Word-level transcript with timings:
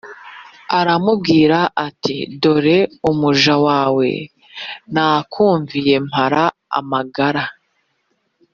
aramubwira 0.79 1.57
ati 1.87 2.15
“dore 2.41 2.77
umuja 3.09 3.55
wawe 3.65 4.09
nakumviye 4.93 5.95
mpara 6.07 6.43
amagara 6.79 7.43